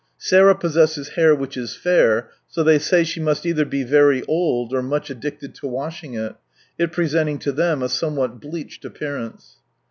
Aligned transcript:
Sarah 0.17 0.55
possesses 0.55 1.09
hair 1.09 1.35
which 1.35 1.55
is 1.55 1.75
fair, 1.75 2.31
so 2.47 2.63
they 2.63 2.79
say 2.79 3.03
she 3.03 3.19
must 3.19 3.45
either 3.45 3.65
be 3.65 3.83
very 3.83 4.23
old, 4.23 4.73
or 4.73 4.81
much 4.81 5.11
addicted 5.11 5.53
to 5.53 5.67
washing 5.67 6.15
it, 6.15 6.33
it 6.79 6.91
presenting 6.91 7.37
to 7.37 7.51
them 7.51 7.83
a 7.83 7.87
somewhat 7.87 8.39
bleached 8.41 8.83
appearance. 8.83 9.57